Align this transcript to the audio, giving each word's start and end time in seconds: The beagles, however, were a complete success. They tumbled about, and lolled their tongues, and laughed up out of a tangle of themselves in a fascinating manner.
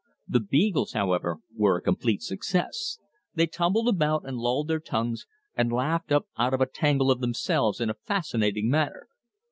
The 0.27 0.39
beagles, 0.39 0.93
however, 0.93 1.41
were 1.55 1.77
a 1.77 1.81
complete 1.83 2.23
success. 2.23 2.97
They 3.35 3.45
tumbled 3.45 3.87
about, 3.87 4.23
and 4.27 4.35
lolled 4.35 4.67
their 4.67 4.79
tongues, 4.79 5.27
and 5.53 5.71
laughed 5.71 6.11
up 6.11 6.25
out 6.39 6.55
of 6.55 6.59
a 6.61 6.65
tangle 6.65 7.11
of 7.11 7.21
themselves 7.21 7.79
in 7.79 7.91
a 7.91 8.01
fascinating 8.07 8.67
manner. 8.67 9.05